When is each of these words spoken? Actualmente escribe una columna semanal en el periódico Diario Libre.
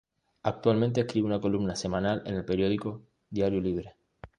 Actualmente 0.41 1.01
escribe 1.01 1.27
una 1.27 1.39
columna 1.39 1.75
semanal 1.75 2.23
en 2.25 2.33
el 2.33 2.43
periódico 2.43 3.03
Diario 3.29 3.61
Libre. 3.61 3.95